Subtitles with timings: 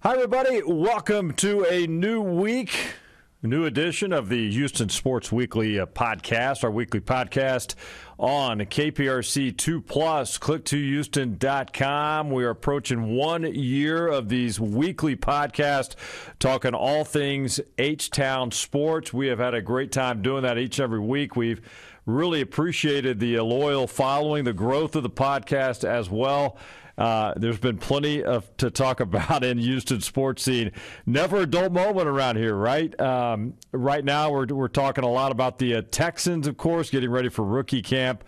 [0.00, 0.62] Hi, everybody.
[0.64, 2.94] Welcome to a new week,
[3.42, 7.74] new edition of the Houston Sports Weekly uh, podcast, our weekly podcast
[8.16, 10.38] on KPRC 2 Plus.
[10.38, 12.30] Click to Houston.com.
[12.30, 15.96] We are approaching one year of these weekly podcasts
[16.38, 19.12] talking all things H Town sports.
[19.12, 21.34] We have had a great time doing that each and every week.
[21.34, 21.60] We've
[22.06, 26.56] really appreciated the loyal following, the growth of the podcast as well.
[26.98, 30.72] Uh, there's been plenty of to talk about in Houston sports scene.
[31.06, 32.98] Never a dull moment around here, right?
[33.00, 37.10] Um, right now, we're we're talking a lot about the uh, Texans, of course, getting
[37.10, 38.24] ready for rookie camp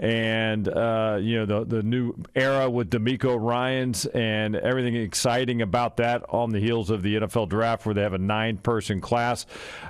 [0.00, 5.98] and uh, you know the the new era with DeMeco Ryans and everything exciting about
[5.98, 9.44] that on the heels of the NFL draft, where they have a nine-person class.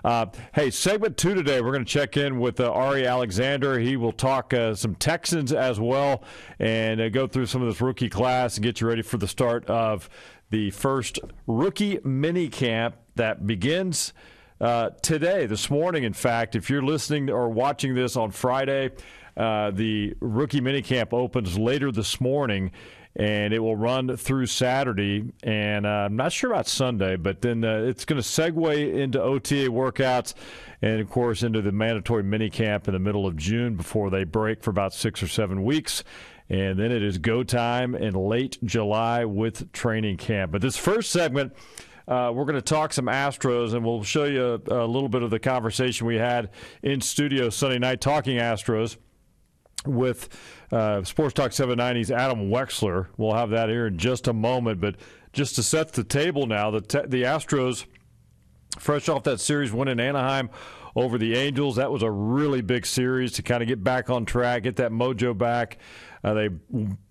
[0.04, 3.78] Uh, hey, segment two today, we're going to check in with uh, Ari Alexander.
[3.78, 6.24] He will talk uh, some Texans as well
[6.58, 9.28] and uh, go through some of this rookie class and get you ready for the
[9.28, 10.10] start of
[10.50, 14.12] the first rookie mini camp that begins.
[14.60, 18.90] Uh, today, this morning, in fact, if you're listening or watching this on Friday,
[19.36, 22.72] uh, the rookie minicamp opens later this morning,
[23.16, 25.24] and it will run through Saturday.
[25.42, 29.20] And uh, I'm not sure about Sunday, but then uh, it's going to segue into
[29.20, 30.34] OTA workouts
[30.82, 34.62] and, of course, into the mandatory minicamp in the middle of June before they break
[34.62, 36.04] for about six or seven weeks.
[36.48, 40.50] And then it is go time in late July with training camp.
[40.50, 41.52] But this first segment,
[42.08, 45.22] uh, we're going to talk some Astros, and we'll show you a, a, little bit
[45.22, 46.50] of the conversation we had
[46.82, 48.96] in studio Sunday night talking Astros
[49.86, 50.28] with
[50.72, 53.08] uh, Sports Talk 790's Adam Wexler.
[53.16, 54.80] We'll have that here in just a moment.
[54.80, 54.96] But
[55.32, 57.86] just to set the table now, the, te- the Astros,
[58.78, 60.50] fresh off that series win in Anaheim
[60.96, 64.24] over the Angels, that was a really big series to kind of get back on
[64.24, 65.78] track, get that mojo back.
[66.22, 66.50] Uh, they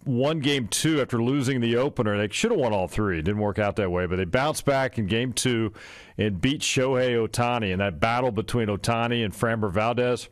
[0.05, 2.15] won game two after losing the opener.
[2.17, 3.19] They should have won all three.
[3.19, 5.73] It didn't work out that way, but they bounced back in game two
[6.17, 10.29] and beat Shohei Ohtani in that battle between Ohtani and Framber Valdez.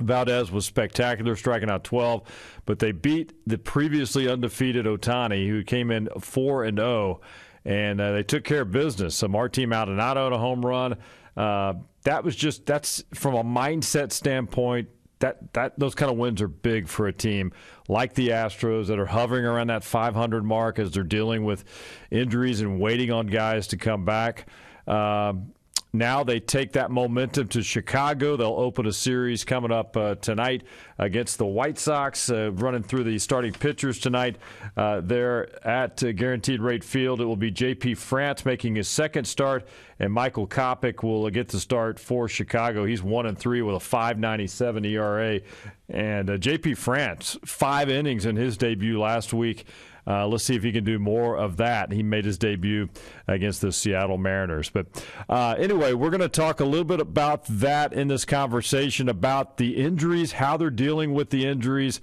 [0.00, 2.22] Valdez was spectacular, striking out 12,
[2.66, 7.20] but they beat the previously undefeated Ohtani, who came in 4 and 0,
[7.64, 9.14] and uh, they took care of business.
[9.16, 10.96] So Martin Maldonado had a home run.
[11.36, 14.88] Uh, that was just that's from a mindset standpoint.
[15.18, 17.52] That that those kind of wins are big for a team
[17.88, 21.64] like the Astros that are hovering around that 500 mark as they're dealing with
[22.10, 24.46] injuries and waiting on guys to come back.
[24.86, 25.52] Um,
[25.92, 28.36] now they take that momentum to Chicago.
[28.36, 30.62] They'll open a series coming up uh, tonight
[30.98, 34.36] against the White Sox, uh, running through the starting pitchers tonight.
[34.76, 37.94] Uh, there at uh, Guaranteed Rate Field, it will be J.P.
[37.94, 39.66] France making his second start,
[39.98, 42.84] and Michael Kopech will get the start for Chicago.
[42.84, 45.40] He's one and three with a 5.97 ERA,
[45.88, 46.74] and uh, J.P.
[46.74, 49.66] France five innings in his debut last week.
[50.10, 51.92] Uh, let's see if he can do more of that.
[51.92, 52.88] He made his debut
[53.28, 54.68] against the Seattle Mariners.
[54.68, 54.86] But
[55.28, 59.56] uh, anyway, we're going to talk a little bit about that in this conversation about
[59.56, 62.00] the injuries, how they're dealing with the injuries.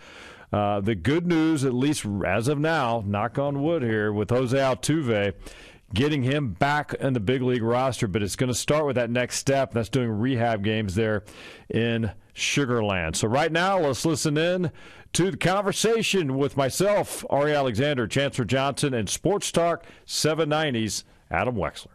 [0.54, 4.58] Uh, the good news, at least as of now, knock on wood here, with Jose
[4.58, 5.34] Altuve,
[5.94, 9.10] getting him back in the big league roster, but it's going to start with that
[9.10, 9.74] next step.
[9.74, 11.26] That's doing rehab games there
[11.70, 13.16] in Sugarland.
[13.16, 14.72] So right now, let's listen in
[15.14, 21.88] to the conversation with myself, Ari Alexander, Chancellor Johnson, and Sports Talk 790's Adam Wexler.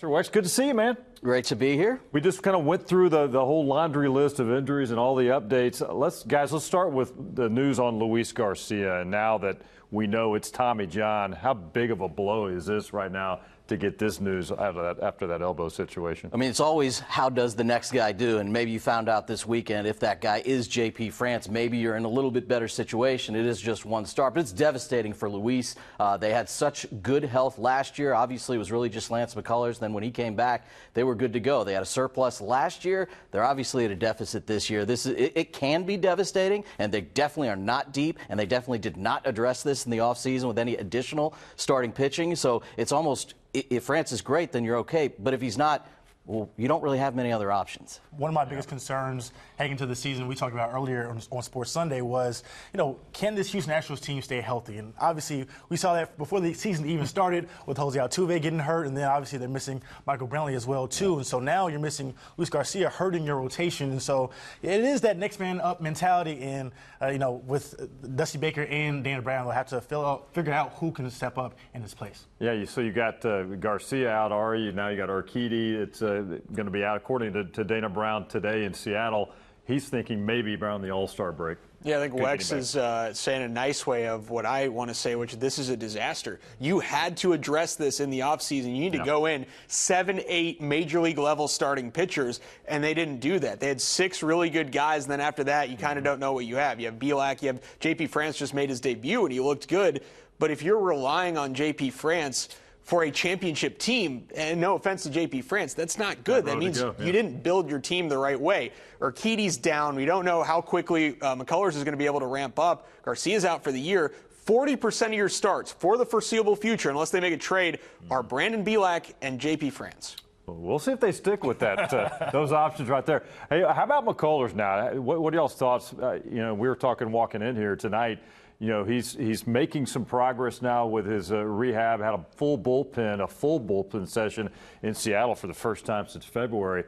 [0.00, 0.96] Sir Wex, good to see you, man.
[1.24, 2.00] Great to be here.
[2.12, 5.16] We just kind of went through the, the whole laundry list of injuries and all
[5.16, 5.84] the updates.
[5.92, 9.00] Let's guys, let's start with the news on Luis Garcia.
[9.00, 9.60] And now that
[9.90, 13.76] we know it's Tommy John, how big of a blow is this right now to
[13.76, 16.30] get this news out of that after that elbow situation.
[16.32, 19.26] I mean, it's always how does the next guy do, and maybe you found out
[19.26, 21.10] this weekend if that guy is J.P.
[21.10, 23.36] France, maybe you're in a little bit better situation.
[23.36, 25.76] It is just one start, but it's devastating for Luis.
[26.00, 28.14] Uh, they had such good health last year.
[28.14, 29.78] Obviously, it was really just Lance McCullers.
[29.78, 31.62] Then when he came back, they were good to go.
[31.62, 33.08] They had a surplus last year.
[33.30, 34.86] They're obviously at a deficit this year.
[34.86, 38.46] This is, it, it can be devastating, and they definitely are not deep, and they
[38.46, 42.34] definitely did not address this in the offseason with any additional starting pitching.
[42.34, 45.08] So it's almost if France is great, then you're okay.
[45.18, 45.86] But if he's not,
[46.28, 48.00] well, you don't really have many other options.
[48.10, 51.42] One of my biggest concerns heading into the season we talked about earlier on, on,
[51.42, 52.44] Sports Sunday was,
[52.74, 54.76] you know, can this Houston Astros team stay healthy?
[54.76, 58.86] And obviously, we saw that before the season even started with Jose Altuve getting hurt,
[58.86, 61.16] and then obviously they're missing Michael Brantley as well too.
[61.16, 64.30] And so now you're missing Luis Garcia hurting your rotation, and so
[64.60, 66.40] it is that next man up mentality.
[66.42, 67.74] And uh, you know, with
[68.16, 71.38] Dusty Baker and Dana Brown, they'll have to fill out, figure out who can step
[71.38, 72.26] up in his place.
[72.38, 74.72] Yeah, so you got uh, Garcia out, Ari.
[74.72, 75.72] Now you got Urquidy.
[75.72, 79.30] It's uh, going to be out according to, to Dana Brown today in Seattle.
[79.64, 81.58] He's thinking maybe around the All Star break.
[81.84, 84.94] Yeah, I think Wex is uh, saying a nice way of what I want to
[84.94, 86.40] say, which this is a disaster.
[86.58, 88.74] You had to address this in the offseason.
[88.74, 93.20] You need to go in seven, eight major league level starting pitchers, and they didn't
[93.20, 93.60] do that.
[93.60, 96.12] They had six really good guys, and then after that, you kind of mm-hmm.
[96.12, 96.80] don't know what you have.
[96.80, 100.02] You have Bielak, you have JP France just made his debut, and he looked good.
[100.40, 102.48] But if you're relying on JP France,
[102.88, 106.46] for a championship team, and no offense to JP France, that's not good.
[106.46, 107.04] That, that means go, yeah.
[107.04, 108.72] you didn't build your team the right way.
[109.02, 109.94] Urquidy's down.
[109.94, 112.88] We don't know how quickly uh, McCullers is going to be able to ramp up.
[113.02, 114.14] Garcia's out for the year.
[114.46, 117.78] 40% of your starts for the foreseeable future, unless they make a trade,
[118.10, 120.16] are Brandon Bielak and JP France.
[120.46, 121.92] We'll see if they stick with that.
[121.92, 123.24] Uh, those options right there.
[123.50, 124.94] Hey, how about McCullers now?
[124.94, 125.92] What, what are y'all's thoughts?
[125.92, 128.18] Uh, you know, we were talking walking in here tonight
[128.60, 132.00] you know, he's he's making some progress now with his uh, rehab.
[132.00, 134.50] Had a full bullpen, a full bullpen session
[134.82, 136.84] in Seattle for the first time since February.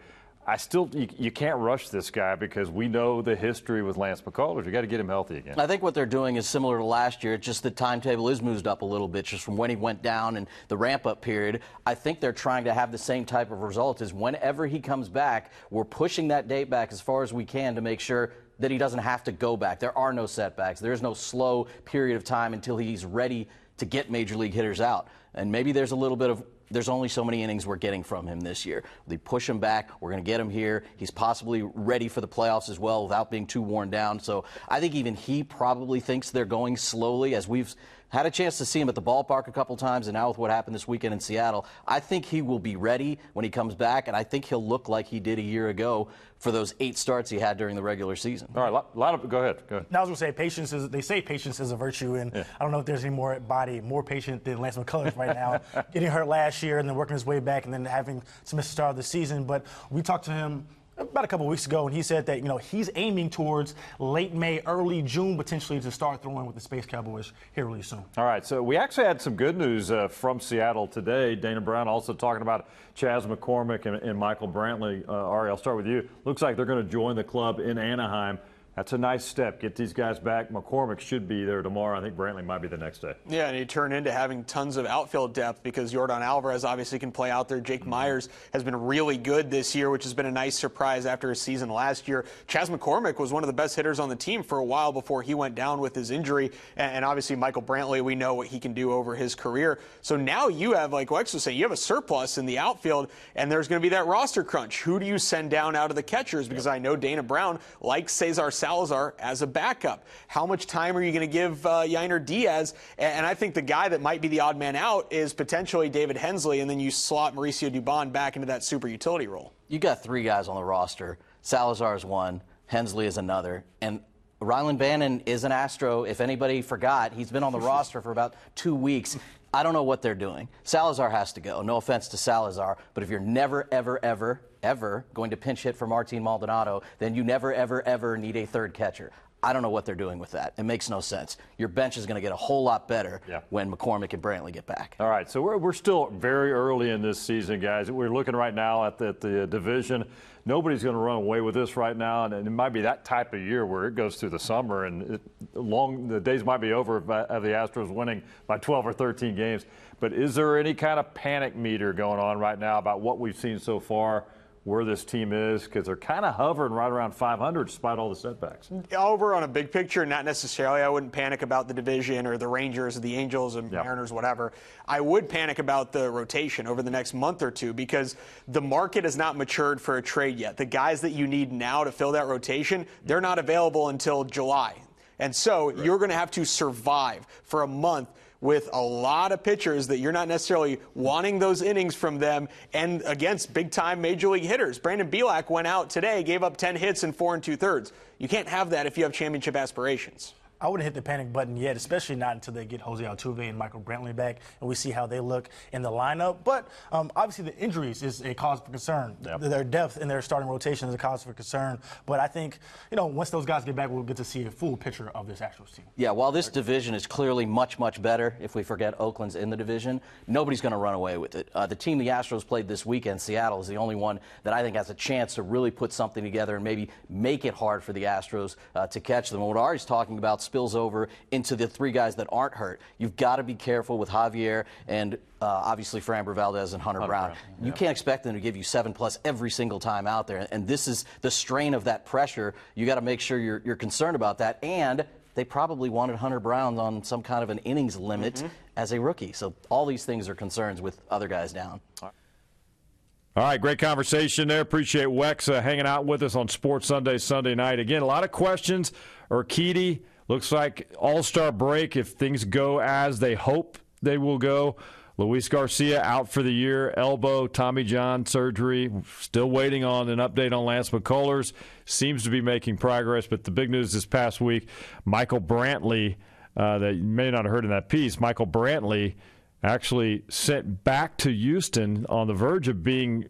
[0.46, 4.22] I still, you, you, can't rush this guy because we know the history with Lance
[4.22, 4.64] McCullers.
[4.64, 5.60] You got to get him healthy again.
[5.60, 7.34] I think what they're doing is similar to last year.
[7.34, 10.02] It's just the timetable is moved up a little bit, just from when he went
[10.02, 11.60] down and the ramp up period.
[11.86, 14.00] I think they're trying to have the same type of result.
[14.00, 17.74] Is whenever he comes back, we're pushing that date back as far as we can
[17.74, 19.80] to make sure that he doesn't have to go back.
[19.80, 20.80] There are no setbacks.
[20.80, 23.48] There's no slow period of time until he's ready
[23.78, 25.08] to get major league hitters out.
[25.34, 28.28] And maybe there's a little bit of there's only so many innings we're getting from
[28.28, 28.84] him this year.
[29.08, 29.90] They push him back.
[30.00, 30.84] We're going to get him here.
[30.96, 34.20] He's possibly ready for the playoffs as well without being too worn down.
[34.20, 37.74] So I think even he probably thinks they're going slowly as we've
[38.10, 40.38] had a chance to see him at the ballpark a couple times, and now with
[40.38, 43.74] what happened this weekend in Seattle, I think he will be ready when he comes
[43.74, 46.08] back, and I think he'll look like he did a year ago
[46.38, 48.48] for those eight starts he had during the regular season.
[48.54, 49.62] All right, a lot of go ahead.
[49.68, 49.86] Go ahead.
[49.90, 50.88] Now I was going to say patience is.
[50.88, 52.44] They say patience is a virtue, and yeah.
[52.58, 55.60] I don't know if there's any more body more patient than Lance McCullers right now.
[55.92, 58.66] Getting hurt last year and then working his way back, and then having to miss
[58.66, 59.44] the start of the season.
[59.44, 60.66] But we talked to him
[61.00, 64.34] about a couple weeks ago, and he said that you know he's aiming towards late
[64.34, 68.04] May, early June, potentially to start throwing with the Space Cowboys here really soon.
[68.16, 71.34] All right, so we actually had some good news uh, from Seattle today.
[71.34, 75.06] Dana Brown also talking about Chas McCormick and, and Michael Brantley.
[75.08, 76.08] Uh, Ari, I'll start with you.
[76.24, 78.38] Looks like they're going to join the club in Anaheim
[78.76, 79.60] that's a nice step.
[79.60, 80.50] Get these guys back.
[80.50, 81.98] McCormick should be there tomorrow.
[81.98, 83.14] I think Brantley might be the next day.
[83.28, 87.12] Yeah, and he turned into having tons of outfield depth because Yordan Alvarez obviously can
[87.12, 87.60] play out there.
[87.60, 87.90] Jake mm-hmm.
[87.90, 91.40] Meyers has been really good this year, which has been a nice surprise after his
[91.40, 92.24] season last year.
[92.46, 95.22] Chas McCormick was one of the best hitters on the team for a while before
[95.22, 96.52] he went down with his injury.
[96.76, 99.80] And, obviously, Michael Brantley, we know what he can do over his career.
[100.00, 103.10] So now you have, like Wex was saying, you have a surplus in the outfield,
[103.34, 104.82] and there's going to be that roster crunch.
[104.82, 106.48] Who do you send down out of the catchers?
[106.48, 106.74] Because yep.
[106.76, 110.04] I know Dana Brown likes Cesar Salazar as a backup.
[110.28, 112.74] How much time are you going to give uh, Yainer Diaz?
[112.98, 116.18] And I think the guy that might be the odd man out is potentially David
[116.18, 119.54] Hensley, and then you slot Mauricio Dubon back into that super utility role.
[119.68, 121.18] You got three guys on the roster.
[121.40, 124.00] Salazar is one, Hensley is another, and
[124.42, 126.04] Rylan Bannon is an Astro.
[126.04, 129.18] If anybody forgot, he's been on the roster for about two weeks.
[129.54, 130.48] I don't know what they're doing.
[130.64, 131.62] Salazar has to go.
[131.62, 135.76] No offense to Salazar, but if you're never, ever, ever, ever going to pinch hit
[135.76, 139.10] for Martin Maldonado, then you never, ever, ever need a third catcher.
[139.42, 140.52] I don't know what they're doing with that.
[140.58, 141.38] It makes no sense.
[141.56, 143.40] Your bench is going to get a whole lot better yeah.
[143.48, 144.96] when McCormick and Brantley get back.
[145.00, 147.90] All right, so we're, we're still very early in this season, guys.
[147.90, 150.04] We're looking right now at the, at the division.
[150.44, 153.32] Nobody's going to run away with this right now, and it might be that type
[153.32, 155.20] of year where it goes through the summer and it,
[155.54, 159.34] long the days might be over of uh, the Astros winning by 12 or 13
[159.34, 159.64] games.
[160.00, 163.36] But is there any kind of panic meter going on right now about what we've
[163.36, 164.24] seen so far?
[164.64, 168.16] Where this team is because they're kind of hovering right around 500 despite all the
[168.16, 168.70] setbacks.
[168.96, 170.82] Over on a big picture, not necessarily.
[170.82, 173.70] I wouldn't panic about the division or the Rangers or the Angels and.
[173.70, 174.52] Mariners, whatever.
[174.86, 178.16] I would panic about the rotation over the next month or two because
[178.48, 180.56] the market has not matured for a trade yet.
[180.56, 184.74] The guys that you need now to fill that rotation, they're not available until July.
[185.18, 185.84] And so right.
[185.84, 188.08] you're going to have to survive for a month
[188.40, 193.02] with a lot of pitchers that you're not necessarily wanting those innings from them and
[193.04, 194.78] against big time major league hitters.
[194.78, 197.92] Brandon Bielak went out today, gave up 10 hits in four and two thirds.
[198.18, 200.34] You can't have that if you have championship aspirations.
[200.60, 203.56] I wouldn't hit the panic button yet, especially not until they get Jose Altuve and
[203.56, 206.38] Michael Brantley back and we see how they look in the lineup.
[206.44, 209.16] But um, obviously, the injuries is a cause for concern.
[209.24, 209.40] Yep.
[209.40, 211.78] Their depth in their starting rotation is a cause for concern.
[212.04, 212.58] But I think,
[212.90, 215.26] you know, once those guys get back, we'll get to see a full picture of
[215.26, 215.86] this Astros team.
[215.96, 219.56] Yeah, while this division is clearly much, much better, if we forget Oakland's in the
[219.56, 221.48] division, nobody's going to run away with it.
[221.54, 224.62] Uh, the team the Astros played this weekend, Seattle, is the only one that I
[224.62, 227.92] think has a chance to really put something together and maybe make it hard for
[227.92, 229.40] the Astros uh, to catch them.
[229.40, 232.80] And what Ari's talking about spills over into the three guys that aren't hurt.
[232.98, 237.08] You've got to be careful with Javier and uh, obviously Framber Valdez and Hunter, Hunter
[237.08, 237.30] Brown.
[237.30, 237.38] Brown.
[237.60, 237.72] You yeah.
[237.72, 240.48] can't expect them to give you seven plus every single time out there.
[240.50, 242.52] And this is the strain of that pressure.
[242.74, 244.58] You got to make sure you're, you're concerned about that.
[244.64, 248.48] And they probably wanted Hunter Brown on some kind of an innings limit mm-hmm.
[248.76, 249.30] as a rookie.
[249.32, 251.80] So all these things are concerns with other guys down.
[252.02, 254.60] All right, great conversation there.
[254.60, 257.78] Appreciate Wex uh, hanging out with us on Sports Sunday, Sunday night.
[257.78, 258.92] Again, a lot of questions.
[259.30, 264.76] Urquidy looks like All Star break if things go as they hope they will go.
[265.18, 268.90] Luis Garcia out for the year, elbow, Tommy John surgery.
[269.18, 271.52] Still waiting on an update on Lance McCullers.
[271.84, 274.68] Seems to be making progress, but the big news this past week
[275.04, 276.14] Michael Brantley,
[276.56, 279.16] uh, that you may not have heard in that piece, Michael Brantley
[279.64, 283.26] actually sent back to Houston on the verge of being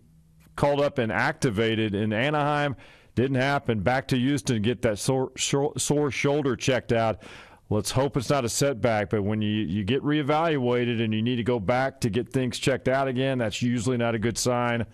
[0.54, 2.76] called up and activated in Anaheim.
[3.20, 3.80] Didn't happen.
[3.80, 7.22] Back to Houston to get that sore, sore shoulder checked out.
[7.68, 11.36] Let's hope it's not a setback, but when you, you get reevaluated and you need
[11.36, 14.86] to go back to get things checked out again, that's usually not a good sign.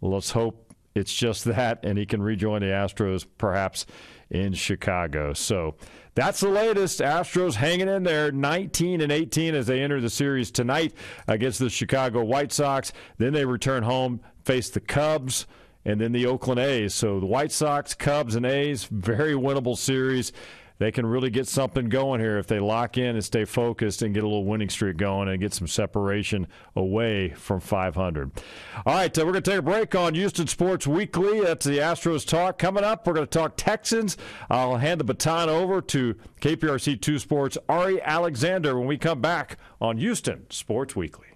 [0.00, 3.86] Let's hope it's just that and he can rejoin the Astros perhaps
[4.30, 5.32] in Chicago.
[5.32, 5.76] So
[6.16, 6.98] that's the latest.
[6.98, 10.92] Astros hanging in there 19 and 18 as they enter the series tonight
[11.28, 12.92] against the Chicago White Sox.
[13.18, 15.46] Then they return home, face the Cubs
[15.84, 16.94] and then the Oakland A's.
[16.94, 20.32] So the White Sox, Cubs, and A's, very winnable series
[20.80, 24.14] they can really get something going here if they lock in and stay focused and
[24.14, 28.32] get a little winning streak going and get some separation away from 500.
[28.86, 31.42] All right, uh, we're going to take a break on Houston Sports Weekly.
[31.42, 32.58] That's the Astros talk.
[32.58, 34.16] Coming up, we're going to talk Texans.
[34.48, 39.58] I'll hand the baton over to KPRC 2 Sports Ari Alexander when we come back
[39.82, 41.29] on Houston Sports Weekly.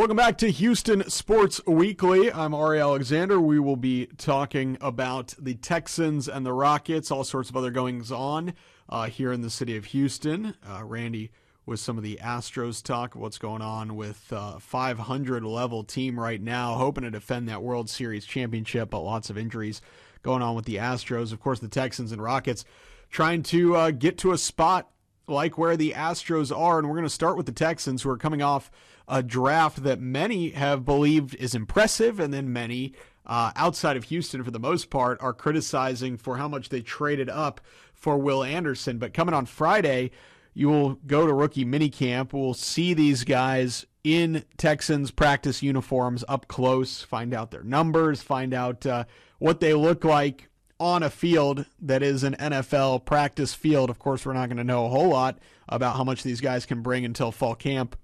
[0.00, 2.32] Welcome back to Houston Sports Weekly.
[2.32, 3.38] I'm Ari Alexander.
[3.38, 8.10] We will be talking about the Texans and the Rockets, all sorts of other goings
[8.10, 8.54] on
[8.88, 10.54] uh, here in the city of Houston.
[10.66, 11.32] Uh, Randy
[11.66, 16.40] with some of the Astros talk, what's going on with uh, 500 level team right
[16.40, 19.82] now, hoping to defend that World Series championship, but lots of injuries
[20.22, 21.30] going on with the Astros.
[21.30, 22.64] Of course, the Texans and Rockets
[23.10, 24.90] trying to uh, get to a spot
[25.30, 28.18] like where the Astros are, and we're going to start with the Texans, who are
[28.18, 28.70] coming off
[29.08, 32.92] a draft that many have believed is impressive, and then many
[33.26, 37.28] uh, outside of Houston, for the most part, are criticizing for how much they traded
[37.28, 37.60] up
[37.94, 38.98] for Will Anderson.
[38.98, 40.10] But coming on Friday,
[40.54, 42.32] you will go to rookie minicamp.
[42.32, 48.54] We'll see these guys in Texans practice uniforms up close, find out their numbers, find
[48.54, 49.04] out uh,
[49.38, 50.49] what they look like
[50.80, 53.90] on a field that is an NFL practice field.
[53.90, 56.64] Of course, we're not going to know a whole lot about how much these guys
[56.64, 57.96] can bring until fall camp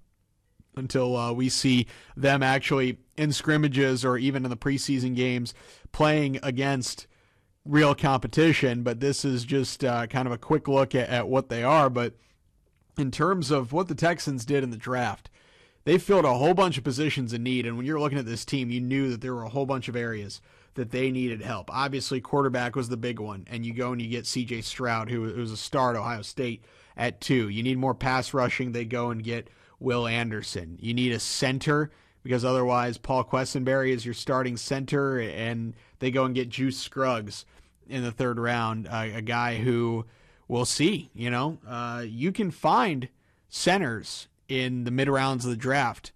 [0.75, 5.55] until uh, we see them actually in scrimmages or even in the preseason games
[5.91, 7.07] playing against
[7.65, 8.83] real competition.
[8.83, 11.89] But this is just uh, kind of a quick look at, at what they are.
[11.89, 12.13] But
[12.95, 15.31] in terms of what the Texans did in the draft,
[15.83, 17.65] they filled a whole bunch of positions in need.
[17.65, 19.87] And when you're looking at this team, you knew that there were a whole bunch
[19.87, 20.41] of areas
[20.77, 21.69] that they needed help.
[21.73, 23.45] Obviously, quarterback was the big one.
[23.49, 26.63] And you go and you get CJ Stroud, who, was a star at Ohio State,
[26.95, 27.49] at two.
[27.49, 28.71] You need more pass rushing.
[28.71, 30.77] They go and get Will Anderson.
[30.79, 31.91] You need a center
[32.23, 37.45] because otherwise Paul Quessenberry is your starting center, and they go and get Juice Scruggs
[37.87, 40.05] in the third round, a guy who
[40.47, 41.09] we'll see.
[41.15, 43.09] You know, uh, you can find
[43.49, 46.11] centers in the mid rounds of the draft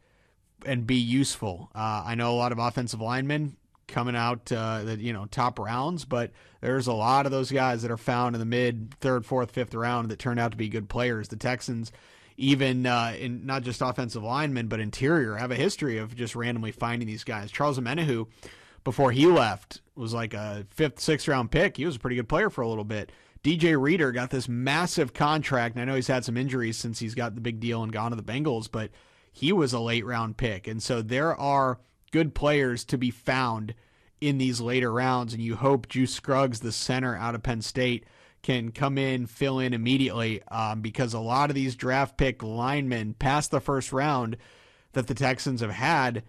[0.66, 1.72] and be useful.
[1.74, 3.58] Uh, I know a lot of offensive linemen
[3.92, 6.32] coming out uh, that you know top rounds, but
[6.62, 9.74] there's a lot of those guys that are found in the mid, third, fourth, fifth
[9.74, 11.28] round that turn out to be good players.
[11.28, 11.92] The Texans
[12.38, 16.72] even uh, in not just offensive linemen, but interior, have a history of just randomly
[16.72, 17.52] finding these guys.
[17.52, 18.28] Charles Omenihu,
[18.84, 21.78] before he left, was like a fifth, sixth round pick.
[21.78, 23.12] He was a pretty good player for a little bit.
[23.44, 27.16] DJ Reader got this massive contract, and I know he's had some injuries since he's
[27.16, 28.92] got the big deal and gone to the Bengals, but
[29.32, 30.68] he was a late round pick.
[30.68, 31.80] And so there are
[32.12, 33.74] good players to be found
[34.20, 38.06] in these later rounds, and you hope Juice Scruggs, the center out of Penn State,
[38.44, 43.14] can come in, fill in immediately um, because a lot of these draft pick linemen
[43.16, 44.38] past the first round
[44.94, 46.24] that the Texans have had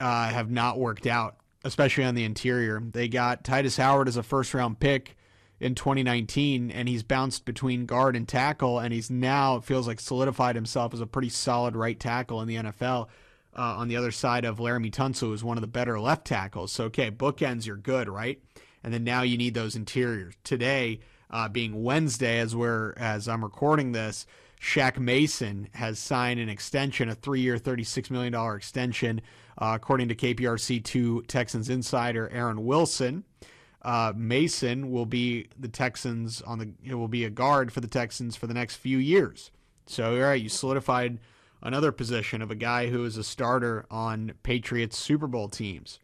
[0.00, 2.80] uh, have not worked out, especially on the interior.
[2.80, 5.16] They got Tytus Howard as a first round pick
[5.60, 10.00] in 2019, and he's bounced between guard and tackle, and he's now, it feels like,
[10.00, 13.08] solidified himself as a pretty solid right tackle in the NFL.
[13.54, 16.72] Uh, on the other side of Laremy Tunsil, who's one of the better left tackles.
[16.72, 18.40] So, okay, bookends, you're good, right?
[18.82, 20.34] And then now you need those interiors.
[20.42, 24.26] Today, uh, being Wednesday, as we're as I'm recording this,
[24.60, 29.20] Shaq Mason has signed an extension, a three-year, $36 million extension,
[29.58, 33.24] uh, according to KPRC2 Texans insider Aaron Wilson.
[33.82, 37.88] uh, Mason will be the Texans on the it will be a guard for the
[37.88, 39.50] Texans for the next few years.
[39.86, 41.18] So all right, you solidified
[41.62, 45.98] another position of a guy who is a starter on Patriots Super Bowl teams.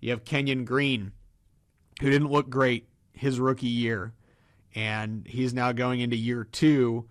[0.00, 1.12] You have Kenyon Green,
[2.00, 4.12] who didn't look great his rookie year,
[4.74, 7.06] and he's now going into year two,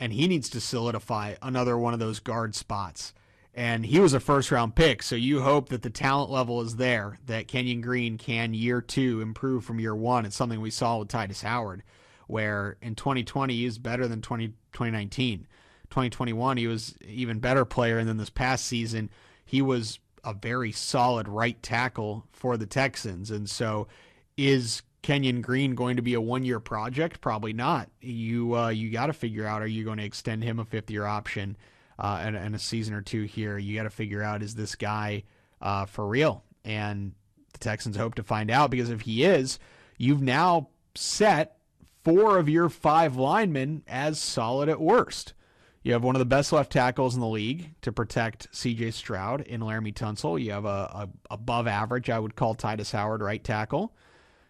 [0.00, 3.12] and he needs to solidify another one of those guard spots
[3.54, 5.02] and he was a first round pick.
[5.02, 9.20] So you hope that the talent level is there, that Kenyon Green can year two
[9.20, 10.24] improve from year one.
[10.24, 11.82] It's something we saw with Tytus Howard,
[12.26, 15.46] where in 2020 he was better than 20, 2019.
[15.92, 19.10] 2021 he was even better player, and then this past season
[19.44, 23.30] he was a very solid right tackle for the Texans.
[23.30, 23.88] And so
[24.36, 27.20] is Kenyon Green going to be a one year project?
[27.20, 27.90] Probably not.
[28.00, 30.90] You uh, you got to figure out are you going to extend him a fifth
[30.90, 31.56] year option?
[31.98, 34.74] uh, and, and, a season or two here, you got to figure out is this
[34.74, 35.22] guy
[35.60, 36.42] uh, for real?
[36.64, 37.12] And
[37.52, 39.58] the Texans hope to find out because if he is,
[39.98, 41.58] you've now set
[42.02, 45.34] four of your five linemen as solid at worst.
[45.82, 48.92] You have one of the best left tackles in the league to protect C.J.
[48.92, 50.40] Stroud in Laremy Tunsil.
[50.40, 53.92] You have a, a above average, I would call Tytus Howard right tackle.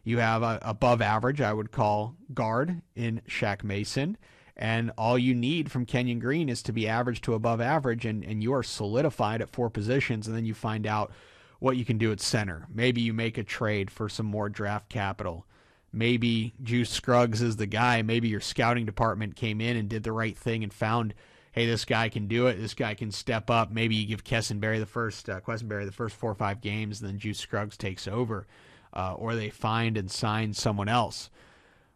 [0.04, 4.18] You have a above average, I would call guard in Shaq Mason.
[4.56, 8.22] And all you need from Kenyon Green is to be average to above average, and,
[8.22, 10.26] and you are solidified at four positions.
[10.26, 11.12] And then you find out
[11.58, 12.66] what you can do at center.
[12.72, 15.46] Maybe you make a trade for some more draft capital.
[15.92, 18.02] Maybe Juice Scruggs is the guy.
[18.02, 21.14] Maybe your scouting department came in and did the right thing and found,
[21.52, 22.54] hey, this guy can do it.
[22.58, 23.70] This guy can step up.
[23.70, 27.18] Maybe you give Quessenberry the first uh, the first four or five games, and then
[27.18, 28.46] Juice Scruggs takes over,
[28.94, 31.30] uh, or they find and sign someone else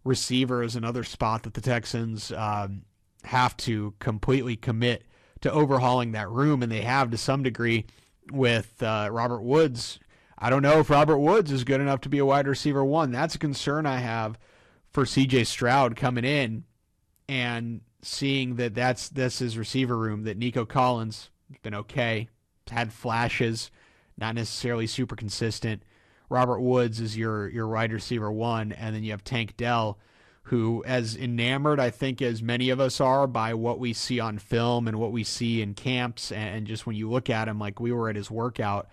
[0.07, 2.83] receiver is another spot that the Texans um,
[3.25, 5.05] have to completely commit
[5.41, 7.85] to overhauling that room, and they have to some degree
[8.33, 9.99] with uh, Robert Woods.
[10.39, 13.11] I don't know if Robert Woods is good enough to be a wide receiver one.
[13.11, 14.39] That's a concern I have
[14.91, 15.45] for C.J.
[15.45, 16.65] Stroud coming in
[17.29, 20.25] and seeing that that's this his receiver room.
[20.25, 22.29] That Nico Collins has been okay,
[22.71, 23.71] had flashes,
[24.19, 25.83] not necessarily super consistent.
[26.29, 29.99] Robert Woods is your your wide receiver one, and then you have Tank Dell,
[30.45, 34.39] who as enamored I think as many of us are by what we see on
[34.39, 37.81] film and what we see in camps, and just when you look at him, like
[37.81, 38.89] we were at his workout,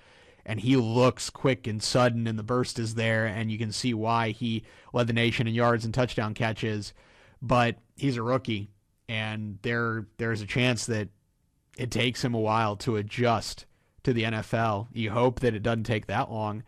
[0.45, 3.93] and he looks quick and sudden, and the burst is there, and you can see
[3.93, 6.93] why he led the nation in yards and touchdown catches,
[7.41, 8.69] but he's a rookie,
[9.07, 11.09] and there there's a chance that
[11.77, 13.65] it takes him a while to adjust
[14.03, 14.87] to the NFL.
[14.93, 16.63] You hope that it doesn't take that long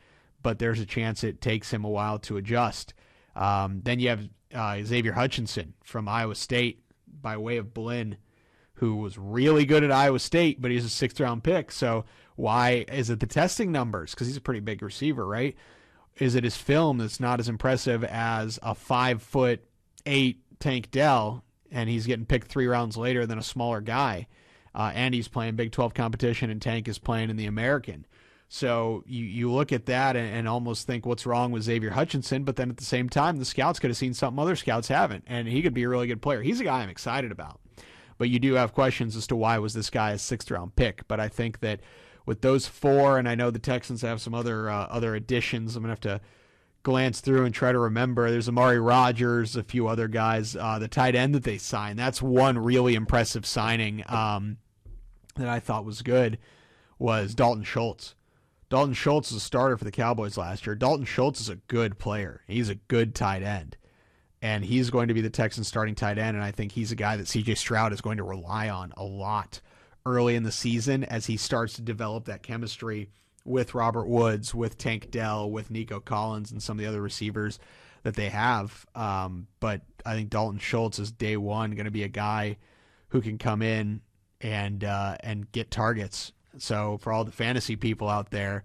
[0.46, 2.94] but there's a chance it takes him a while to adjust.
[3.36, 6.84] Um, then you have uh, Xavier Hutchinson from Iowa State
[7.20, 8.18] by way of Blinn,
[8.76, 11.72] who was really good at Iowa State, but he's a sixth round pick.
[11.72, 14.12] So why is it the testing numbers?
[14.12, 15.56] Because he's a pretty big receiver, right?
[16.18, 19.64] Is it his film that's not as impressive as a five foot
[20.06, 24.28] eight Tank Dell, and he's getting picked three rounds later than a smaller guy?
[24.74, 28.06] Uh, and he's playing Big 12 competition, and Tank is playing in the American.
[28.50, 32.44] So you, you look at that and, and, almost think what's wrong with Xavier Hutchinson,
[32.44, 35.24] but then at the same time, the scouts could have seen something other scouts haven't,
[35.28, 36.42] and he could be a really good player.
[36.42, 37.60] He's a guy I'm excited about.
[38.18, 41.08] But you do have questions as to why was this guy a sixth round pick.
[41.08, 41.82] But I think that
[42.26, 45.76] with those four, and I know the Texans have some other uh, other additions.
[45.76, 46.22] I'm gonna have to
[46.84, 48.30] glance through and try to remember.
[48.30, 50.56] There's Amari Rogers, a few other guys.
[50.56, 52.00] Uh, the tight end that they signed.
[52.00, 54.58] That's one really impressive signing um,
[55.36, 56.38] that I thought was good.
[56.98, 58.16] Was Dalton Schultz
[58.70, 60.76] Dalton Schultz is a starter for the Cowboys last year.
[60.76, 62.42] Dalton Schultz is a good player.
[62.48, 63.78] He's a good tight end.
[64.46, 66.36] And he's going to be the Texans starting tight end.
[66.36, 69.04] And I think he's a guy that CJ Stroud is going to rely on a
[69.04, 69.62] lot
[70.06, 73.10] early in the season as he starts to develop that chemistry
[73.44, 77.60] with Robert Woods, with Tank Dell, with Nico Collins, and some of the other receivers
[78.04, 78.86] that they have.
[78.94, 82.58] Um, but I think Dalton Schultz is day one going to be a guy
[83.10, 84.02] who can come in
[84.42, 88.64] and uh, and get targets so for all the fantasy people out there,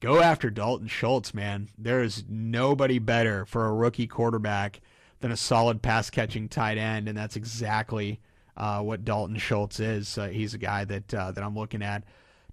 [0.00, 1.68] go after Dalton Schultz, man.
[1.76, 4.80] There is nobody better for a rookie quarterback
[5.20, 8.20] than a solid pass catching tight end, and that's exactly
[8.56, 10.18] uh, what Dalton Schultz is.
[10.18, 12.04] Uh, he's a guy that uh, that I'm looking at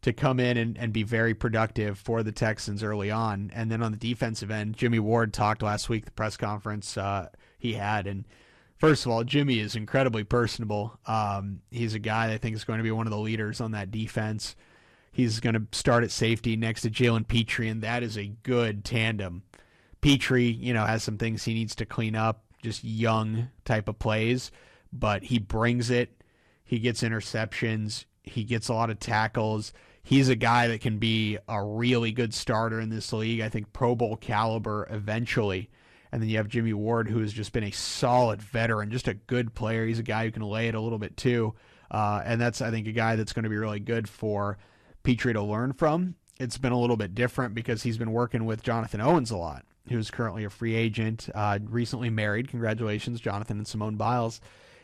[0.01, 3.51] to come in and, and be very productive for the Texans early on.
[3.55, 7.29] And then on the defensive end, Jimmy Ward talked last week the press conference uh,
[7.57, 8.25] he had and
[8.77, 10.99] first of all, Jimmy is incredibly personable.
[11.05, 13.71] Um, he's a guy I think is going to be one of the leaders on
[13.71, 14.55] that defense.
[15.11, 18.83] He's going to start at safety next to Jalen Pitre, and that is a good
[18.83, 19.43] tandem.
[20.01, 23.97] Pitre, you know, has some things he needs to clean up, just young type of
[23.99, 24.51] plays,
[24.91, 26.21] but he brings it.
[26.65, 28.05] He gets interceptions.
[28.23, 29.71] He gets a lot of tackles.
[30.05, 33.41] he's a guy that can be a really good starter in this league.
[33.41, 35.69] I think Pro Bowl caliber eventually.
[36.11, 39.15] And then you have Jimmy Ward, who has just been a solid veteran, just a
[39.15, 39.85] good player.
[39.85, 41.55] He's a guy who can lay it a little bit too.
[41.91, 44.57] Uh, and that's, I think, a guy that's going to be really good for
[45.03, 46.15] Pitre to learn from.
[46.39, 49.65] It's been a little bit different because he's been working with Jonathan Owens a lot,
[49.89, 52.49] who's currently a free agent, uh, recently married.
[52.49, 54.41] Congratulations, Jonathan and Simone Biles.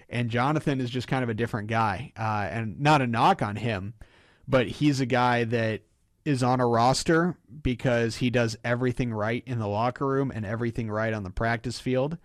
[0.10, 2.12] And Jonathan is just kind of a different guy.
[2.18, 3.94] Uh, and not a knock on him,
[4.48, 5.82] but he's a guy that
[6.26, 10.90] is on a roster because he does everything right in the locker room and everything
[10.90, 12.18] right on the practice field.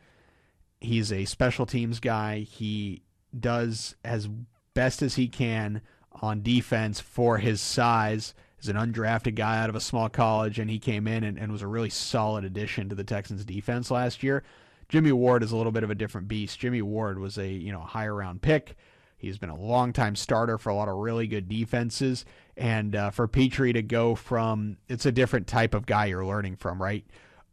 [0.81, 2.41] He's a special teams guy.
[2.41, 3.03] He
[3.39, 4.29] does as
[4.75, 5.81] best as he can
[6.13, 8.35] on defense for his size.
[8.59, 11.53] He's an undrafted guy out of a small college, and he came in and, and
[11.53, 14.43] was a really solid addition to the Texans defense last year.
[14.89, 16.59] Jimmy Ward is a little bit of a different beast.
[16.59, 18.77] Jimmy Ward was a you know higher round pick.
[19.19, 22.25] He's been a long time starter for a lot of really good defenses.
[22.57, 26.57] And uh, for Pitre to go from, it's a different type of guy you're learning
[26.57, 27.05] from, right?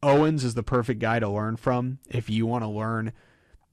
[0.02, 3.14] Owens is the perfect guy to learn from if you want to learn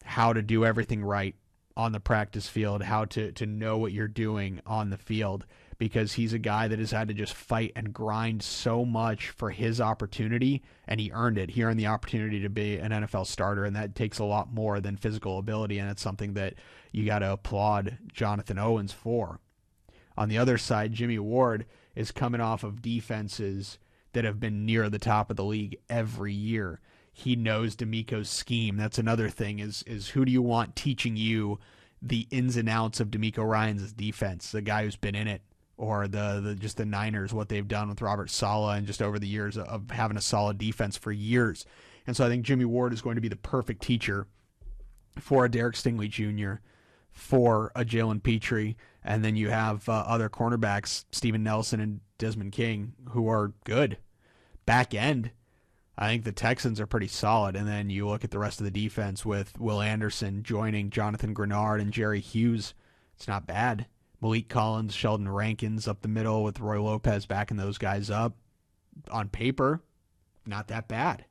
[0.05, 1.35] how to do everything right
[1.77, 5.45] on the practice field, how to, to know what you're doing on the field,
[5.81, 9.49] because he's a guy that has had to just fight and grind so much for
[9.49, 11.49] his opportunity, and he earned it.
[11.49, 14.79] He earned the opportunity to be an NFL starter, and that takes a lot more
[14.79, 16.53] than physical ability, and it's something that
[16.93, 19.41] you got to applaud Jonathan Owens for.
[20.19, 21.65] On the other side, Jimmy Ward
[21.95, 23.79] is coming off of defenses
[24.13, 26.81] that have been near the top of the league every year.
[27.11, 28.77] He knows DeMeco's scheme.
[28.77, 31.59] That's another thing is is who do you want teaching you
[32.03, 35.41] the ins and outs of DeMeco Ryans' defense, the guy who's been in it,
[35.81, 39.19] or the, the just the Niners, what they've done with Robert Saleh and just over
[39.19, 41.65] the years of having a solid defense for years.
[42.07, 44.27] And so I think Jimmy Ward is going to be the perfect teacher
[45.19, 46.61] for a Derek Stingley Jr
[47.13, 52.53] for a Jalen Pitre, and then you have uh, other cornerbacks, Steven Nelson and Desmond
[52.53, 53.99] King, who are good.
[54.67, 55.31] Back end,
[55.99, 58.65] I think the Texans are pretty solid, and then you look at the rest of
[58.65, 62.75] the defense with Will Anderson joining Jonathan Greenard and Jerry Hughes.
[63.17, 63.87] It's not bad.
[64.23, 68.35] Maliek Collins, Sheldon Rankins up the middle with Roy Lopez backing those guys up.
[69.11, 69.81] On paper,
[70.45, 71.25] not that bad.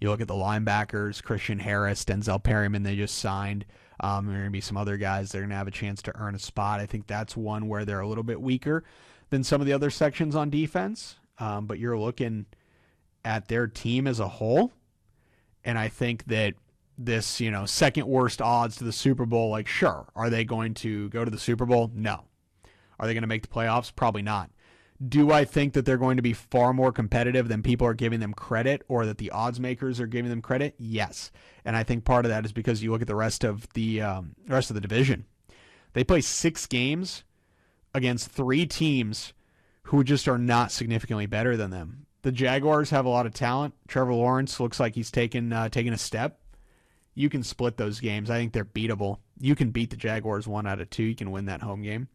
[0.00, 3.64] You look at the linebackers, Christian Harris, Denzel Perryman, they just signed.
[4.00, 5.72] Um, there are going to be some other guys that are going to have a
[5.72, 6.80] chance to earn a spot.
[6.80, 8.84] I think that's one where they're a little bit weaker
[9.30, 11.16] than some of the other sections on defense.
[11.38, 12.46] Um, but you're looking
[13.24, 14.72] at their team as a whole,
[15.64, 16.54] and I think that
[16.98, 20.74] this, you know, second worst odds to the Super Bowl, like, sure, are they going
[20.74, 21.90] to go to the Super Bowl?
[21.94, 22.24] No.
[22.98, 23.94] Are they going to make the playoffs?
[23.94, 24.50] Probably not.
[25.06, 28.18] Do I think that they're going to be far more competitive than people are giving
[28.18, 30.74] them credit or that the odds makers are giving them credit?
[30.76, 31.30] Yes.
[31.64, 34.02] And I think part of that is because you look at the rest of the
[34.02, 35.24] um, rest of the division.
[35.92, 37.22] They play 6 games
[37.94, 39.32] against 3 teams
[39.84, 42.06] who just are not significantly better than them.
[42.22, 43.74] The Jaguars have a lot of talent.
[43.86, 46.40] Trevor Lawrence looks like he's taken uh, taken a step.
[47.18, 48.30] You can split those games.
[48.30, 49.18] I think they're beatable.
[49.40, 51.02] You can beat the Jaguars one out of two.
[51.02, 52.06] You can win that home game.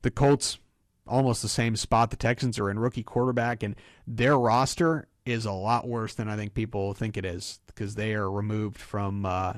[0.00, 0.58] The Colts
[1.06, 3.76] almost the same spot the Texans are in, rookie quarterback, and
[4.06, 8.14] their roster is a lot worse than I think people think it is because they
[8.14, 9.54] are removed from uh,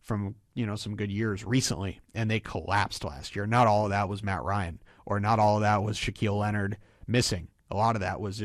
[0.00, 3.46] from you know some good years recently, and they collapsed last year.
[3.46, 6.76] Not all of that was Matt Ryan, or not all of that was Shaquille Leonard
[7.06, 7.48] missing.
[7.70, 8.42] A lot of that was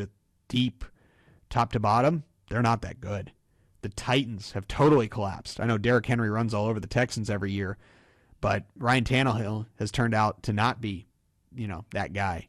[0.47, 0.85] deep,
[1.49, 2.23] top to bottom.
[2.49, 3.33] They're not that good.
[3.81, 5.59] The Titans have totally collapsed.
[5.59, 7.77] I know Derrick Henry runs all over the Texans every year,
[8.39, 11.07] but Ryan Tannehill has turned out to not be,
[11.55, 12.47] you know, that guy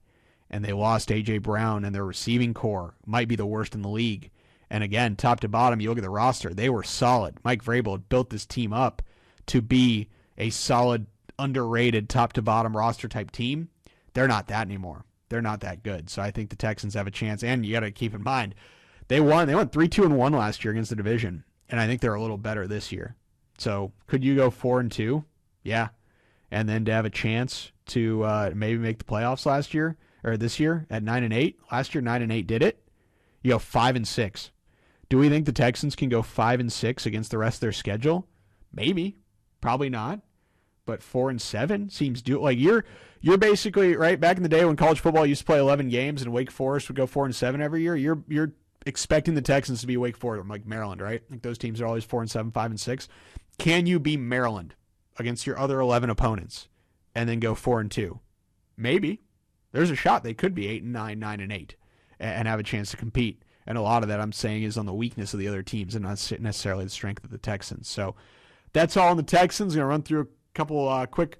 [0.53, 1.38] and they lost A.J.
[1.38, 4.31] Brown, and their receiving core might be the worst in the league.
[4.68, 7.37] And again, top to bottom, you look at the roster, they were solid.
[7.42, 9.03] Mike Vrabel had built this team up
[9.47, 11.07] to be a solid,
[11.38, 13.71] underrated, top to bottom roster type team.
[14.12, 15.05] They're not that anymore.
[15.31, 16.11] They're not that good.
[16.11, 17.42] So I think the Texans have a chance.
[17.42, 18.55] And you got to keep in mind,
[19.12, 19.46] they won.
[19.46, 22.14] They went three, two, and one last year against the division, and I think they're
[22.14, 23.14] a little better this year.
[23.59, 25.27] So could you go four and two?
[25.62, 25.88] Yeah,
[26.51, 30.38] and then to have a chance to uh, maybe make the playoffs last year or
[30.38, 31.59] this year at nine and eight.
[31.70, 32.83] Last year nine and eight did it.
[33.42, 34.51] You go five and six.
[35.11, 37.72] Do we think the Texans can go five and six against the rest of their
[37.72, 38.27] schedule?
[38.72, 39.18] Maybe,
[39.61, 40.20] probably not.
[40.87, 42.87] But four and seven seems do like you're
[43.20, 46.22] you're basically right back in the day when college football used to play eleven games
[46.22, 47.94] and Wake Forest would go four and seven every year.
[47.94, 48.53] You're you're
[48.87, 51.23] expecting the Texans to be Wake Forest, like Maryland, right?
[51.31, 53.09] Like those teams are always four and seven, five and six.
[53.59, 54.75] Can you be Maryland
[55.18, 56.68] against your other eleven opponents
[57.14, 58.21] and then go four and two?
[58.77, 59.21] Maybe
[59.73, 61.77] there's a shot they could be eight and nine, nine and eight,
[62.18, 63.42] and have a chance to compete.
[63.66, 65.95] And a lot of that I'm saying is on the weakness of the other teams
[65.95, 67.88] and not necessarily the strength of the Texans.
[67.88, 68.16] So
[68.73, 69.75] that's all on the Texans.
[69.75, 71.38] I'm to run through a couple uh, quick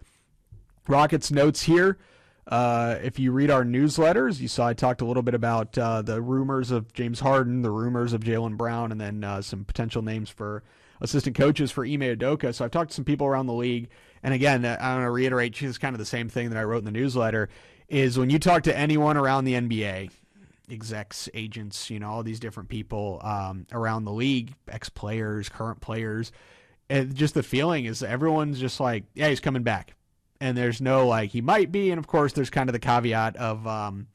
[0.87, 1.99] Rockets notes here.
[2.47, 6.03] Uh, if you read our newsletters, you saw I talked a little bit about uh,
[6.03, 10.03] the rumors of James Harden, the rumors of Jaylen Brown, and then uh, some potential
[10.03, 10.65] names for
[11.01, 12.55] assistant coaches for Ime Udoka.
[12.55, 13.89] So I've talked to some people around the league.
[14.23, 16.79] And again, I want to reiterate, just kind of the same thing that I wrote
[16.79, 17.49] in the newsletter,
[17.89, 20.11] is when you talk to anyone around the NBA,
[20.71, 25.81] execs, agents, you know, all these different people um, around the league, ex players, current
[25.81, 26.33] players.
[26.89, 29.95] And just the feeling is everyone's just like, yeah, he's coming back.
[30.43, 31.93] And there's no like, he might be.
[31.93, 34.09] And of course, there's kind of the caveat of um,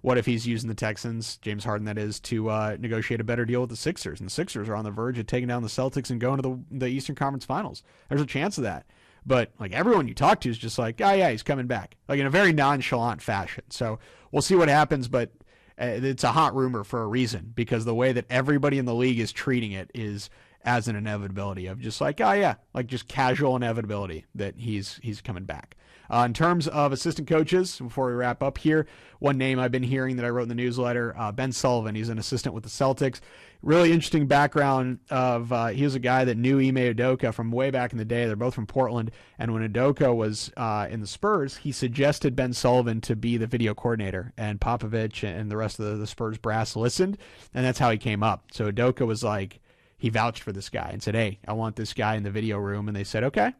[0.00, 3.44] what if he's using the Texans, James Harden, that is, to uh, negotiate a better
[3.44, 4.18] deal with the Sixers.
[4.18, 6.42] And the Sixers are on the verge of taking down the Celtics and going to
[6.42, 7.82] the, the Eastern Conference Finals.
[8.08, 8.86] There's a chance of that.
[9.26, 12.18] But like everyone you talk to is just like, oh yeah, he's coming back, like
[12.18, 13.64] in a very nonchalant fashion.
[13.68, 13.98] So
[14.32, 15.06] we'll see what happens.
[15.06, 15.32] But
[15.78, 18.94] uh, it's a hot rumor for a reason because the way that everybody in the
[18.94, 20.30] league is treating it is
[20.64, 25.20] as an inevitability of just like, oh yeah, like just casual inevitability that he's he's
[25.20, 25.76] coming back.
[26.10, 28.86] Uh, in terms of assistant coaches, before we wrap up here,
[29.20, 31.94] one name I've been hearing that I wrote in the newsletter, uh, Ben Sullivan.
[31.94, 33.20] He's an assistant with the Celtics.
[33.62, 37.70] Really interesting background of uh, he was a guy that knew Ime Udoka from way
[37.70, 38.26] back in the day.
[38.26, 42.52] They're both from Portland, and when Udoka was uh, in the Spurs, he suggested Ben
[42.52, 46.36] Sullivan to be the video coordinator, and Popovich and the rest of the, the Spurs
[46.36, 47.16] brass listened,
[47.54, 48.44] and that's how he came up.
[48.52, 49.60] So Udoka was like,
[49.96, 52.58] he vouched for this guy and said, "Hey, I want this guy in the video
[52.58, 53.54] room," and they said, "Okay."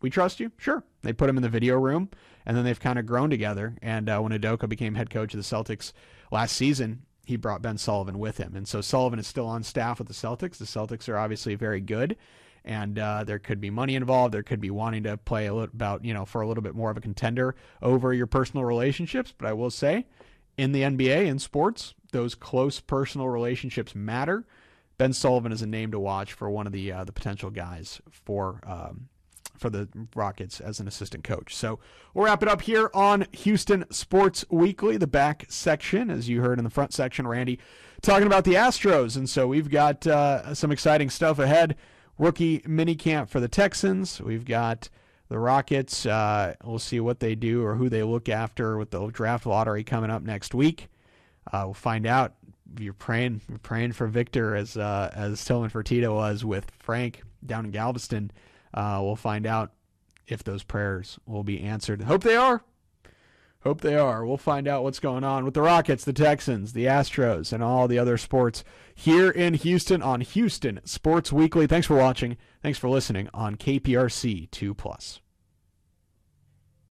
[0.00, 0.52] we trust you.
[0.56, 0.84] Sure.
[1.02, 2.10] They put him in the video room,
[2.46, 3.76] and then they've kind of grown together.
[3.82, 5.92] And uh, when Udoka became head coach of the Celtics
[6.30, 8.54] last season, he brought Ben Sullivan with him.
[8.54, 10.58] And so Sullivan is still on staff with the Celtics.
[10.58, 12.16] The Celtics are obviously very good,
[12.64, 14.34] and uh, there could be money involved.
[14.34, 16.74] There could be wanting to play a little about you know for a little bit
[16.74, 19.32] more of a contender over your personal relationships.
[19.36, 20.06] But I will say,
[20.56, 24.44] in the NBA in sports, those close personal relationships matter.
[24.96, 28.00] Ben Sullivan is a name to watch for one of the uh, the potential guys
[28.10, 29.08] for um,
[29.58, 31.54] for the Rockets as an assistant coach.
[31.54, 31.78] So
[32.12, 36.58] we'll wrap it up here on Houston Sports Weekly, the back section, as you heard
[36.58, 37.58] in the front section, Randy
[38.02, 39.16] talking about the Astros.
[39.16, 41.76] And so we've got uh, some exciting stuff ahead.
[42.18, 44.20] Rookie mini camp for the Texans.
[44.20, 44.88] We've got
[45.28, 46.06] the Rockets.
[46.06, 49.82] Uh, we'll see what they do or who they look after with the draft lottery
[49.82, 50.88] coming up next week.
[51.52, 52.34] Uh, we'll find out.
[52.78, 57.66] You're praying, you're praying for Victor as uh, as Tillman Fertitta was with Frank down
[57.66, 58.30] in Galveston.
[58.72, 59.72] Uh, we'll find out
[60.26, 62.02] if those prayers will be answered.
[62.02, 62.62] Hope they are.
[63.64, 64.26] Hope they are.
[64.26, 67.88] We'll find out what's going on with the Rockets, the Texans, the Astros, and all
[67.88, 68.62] the other sports
[68.94, 71.66] here in Houston on Houston Sports Weekly.
[71.66, 72.36] Thanks for watching.
[72.62, 75.20] Thanks for listening on KPRC 2 Plus.